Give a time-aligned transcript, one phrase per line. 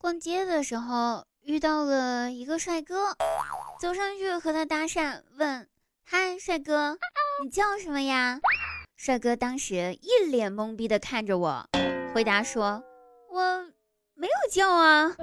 [0.00, 3.14] 逛街的时候遇到了一个帅哥，
[3.78, 5.68] 走上去和他搭讪，问
[6.08, 6.96] ：“嗨，帅哥，
[7.44, 8.40] 你叫什么呀？”
[8.96, 11.66] 帅哥当时一脸懵逼的看着我，
[12.14, 12.82] 回答说
[13.30, 13.66] ：“我
[14.14, 15.14] 没有叫啊。”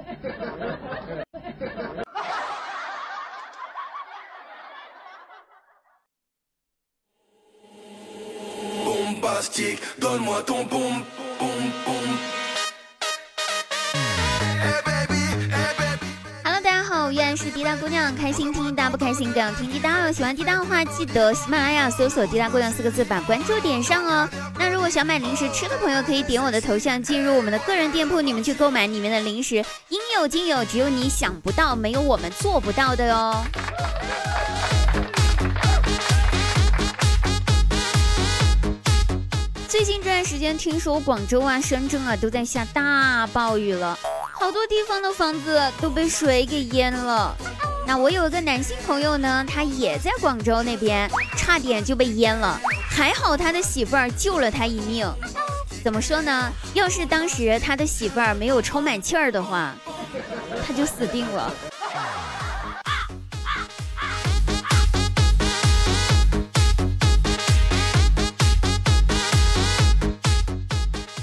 [17.40, 20.10] 是滴答姑娘，开心听滴答，不开心更要听滴答哦。
[20.10, 24.28] 喜欢滴答的话，记得喜马拉雅搜索“滴答姑娘”四个字，把关注点上哦。
[24.58, 33.44] 那如果想买零食吃的朋友，可以点我的头像进入我们的个人店铺，你们去购买里面的零食，应有尽有，只有你想不到，没有我们做不到的哟。
[39.68, 43.96] 最近这段时间，听说广州啊、深圳啊都在下大暴雨了。
[44.38, 47.36] 好多地方的房子都被水给淹了。
[47.86, 55.06] 那我有一个男性朋友呢，他也在广州那边，差点就被淹了，还好他的媳妇儿救了他一命。
[55.82, 56.52] 怎么说呢？
[56.74, 59.74] 要是当时他的媳妇儿没有充满气儿的话，
[60.66, 61.52] 他就死定了。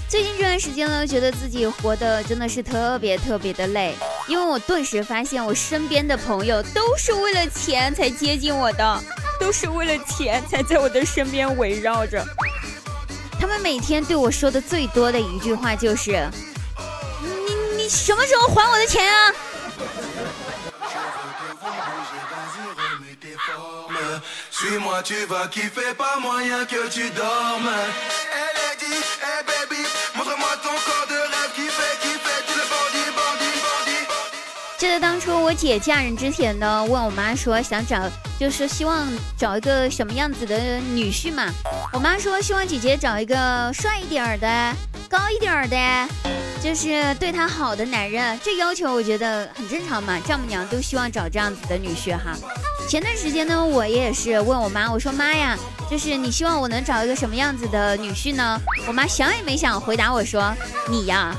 [0.08, 3.94] 最近这段时间呢，觉得自己活的真的是特别特别的累，
[4.28, 9.04] 因为我顿时发现我身边的朋友都是为了钱才接近我的，
[9.40, 12.24] 都是为了钱才在我的身边围绕着。
[13.40, 16.30] 他们每天对我说的最多的一句话就是
[17.22, 19.34] ：“你你什么时候还我的钱啊？”
[34.78, 41.50] 记得当初我姐嫁人之前呢，问我妈说想找，就是希望找一个什么样子的女婿嘛。
[41.94, 44.74] 我妈说希望姐姐找一个帅一点儿的、
[45.08, 45.78] 高一点儿的，
[46.62, 48.38] 就是对她好的男人。
[48.44, 52.36] 这要求我觉得很正常嘛，丈母娘都希望找这样子的女婿哈。
[52.90, 55.58] 前段时间呢，我也是问我妈，我说妈呀，
[55.90, 58.60] 就是你希望我能找一个什么样子的女婿呢？
[58.88, 60.54] 我妈想也没想回答我说，
[60.90, 61.34] 你呀，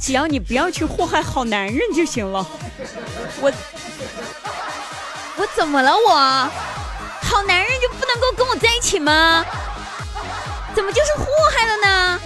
[0.00, 2.44] 只要你不要去祸害好男人就行了。
[3.40, 3.52] 我
[5.36, 5.92] 我怎么了？
[5.96, 6.50] 我
[7.22, 9.44] 好男人就不能够跟我在一起吗？
[10.74, 11.26] 怎么就是祸
[11.56, 12.20] 害了呢？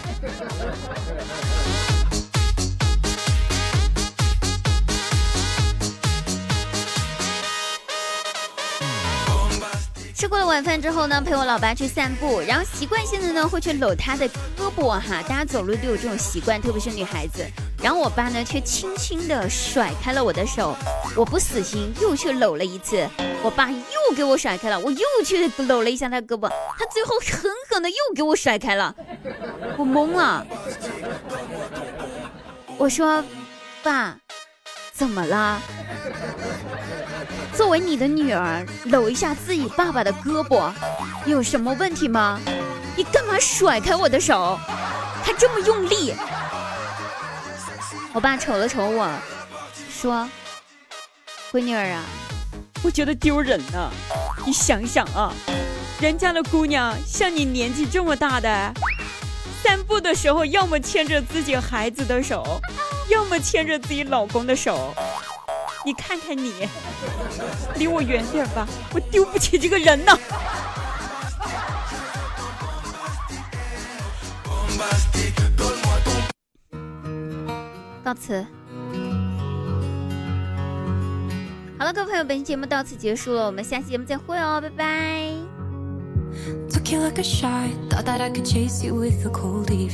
[10.16, 14.26] 吃过了晚饭之后呢，陪我老爸去散步，然后习惯性的呢会去搂他的
[14.56, 17.46] 胳膊哈，大家走路都有这种习惯，特别是女孩子。
[17.84, 20.74] 然后我爸呢却轻轻的甩开了我的手，
[21.14, 23.06] 我不死心，又去搂了一次，
[23.42, 28.94] 我爸又给我甩开了，我又去搂了一下他胳膊，他最后狠狠的又给我甩开了，
[29.76, 30.46] 我懵了，
[32.78, 33.22] 我说，
[33.82, 34.16] 爸，
[34.94, 35.60] 怎么了？
[37.54, 40.72] 作为你的女儿，搂一下自己爸爸的胳膊，
[41.26, 42.40] 有什么问题吗？
[42.96, 44.58] 你干嘛甩开我的手？
[45.22, 46.14] 还这么用力？
[48.14, 49.10] 我爸瞅了瞅我，
[49.90, 50.30] 说
[51.50, 52.04] ：“闺女儿啊，
[52.80, 53.90] 我觉得丢人呢。
[54.46, 55.34] 你想想啊，
[56.00, 58.72] 人家的姑娘像你年纪这么大的，
[59.64, 62.60] 散步的时候要么牵着自己孩子的手，
[63.08, 64.94] 要么牵着自己老公的手。”
[65.84, 66.68] 你看看你，
[67.74, 70.16] 离我远点吧，我丢不起这个人呢。
[78.04, 78.44] 告辞，
[81.78, 85.32] 好了，各位朋友，本期节目到此结束了，我们下期节目再会哦，拜拜。